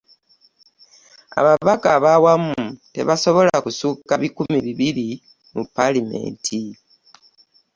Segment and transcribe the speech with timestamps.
[1.39, 2.55] Ababaka ab'awamu
[2.93, 5.09] tebasobola kusukka bikumi bibiri
[5.53, 6.61] mu Paalamenti